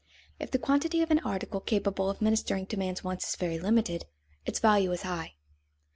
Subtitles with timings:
[0.43, 4.07] _If the quantity of an article capable of ministering to man's wants is very limited,
[4.47, 5.35] its value is high.